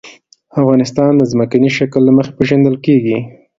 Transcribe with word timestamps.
افغانستان 0.59 1.11
د 1.17 1.21
ځمکنی 1.31 1.69
شکل 1.77 2.01
له 2.05 2.11
مخې 2.17 2.31
پېژندل 2.37 2.75
کېږي. 2.85 3.17